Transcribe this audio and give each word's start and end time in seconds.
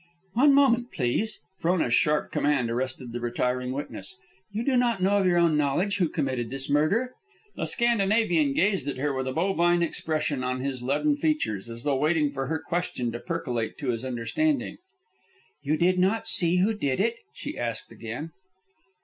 "One 0.33 0.55
moment, 0.55 0.91
please." 0.91 1.41
Frona's 1.59 1.93
sharp 1.93 2.31
command 2.31 2.71
arrested 2.71 3.13
the 3.13 3.19
retiring 3.19 3.71
witness. 3.71 4.15
"You 4.51 4.63
do 4.65 4.75
not 4.75 5.03
know 5.03 5.19
of 5.19 5.27
your 5.27 5.37
own 5.37 5.55
knowledge 5.57 5.97
who 5.97 6.09
committed 6.09 6.49
this 6.49 6.71
murder?" 6.71 7.13
The 7.55 7.67
Scandinavian 7.67 8.53
gazed 8.53 8.87
at 8.87 8.97
her 8.97 9.13
with 9.13 9.27
a 9.27 9.31
bovine 9.31 9.83
expression 9.83 10.43
on 10.43 10.59
his 10.61 10.81
leaden 10.81 11.17
features, 11.17 11.69
as 11.69 11.83
though 11.83 11.97
waiting 11.97 12.31
for 12.31 12.47
her 12.47 12.57
question 12.57 13.11
to 13.11 13.19
percolate 13.19 13.77
to 13.77 13.89
his 13.89 14.03
understanding. 14.03 14.77
"You 15.61 15.77
did 15.77 15.99
not 15.99 16.25
see 16.25 16.55
who 16.57 16.73
did 16.73 16.99
it?" 16.99 17.17
she 17.35 17.55
asked 17.55 17.91
again. 17.91 18.31